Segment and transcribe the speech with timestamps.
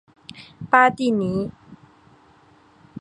[0.71, 1.51] 巴蒂尼。